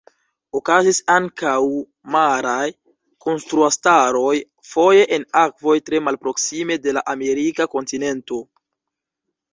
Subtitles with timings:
[0.59, 1.59] Okazis ankaŭ
[2.15, 2.63] maraj
[3.25, 4.33] kontraŭstaroj,
[4.71, 8.45] foje en akvoj tre malproksime de la amerika kontinento.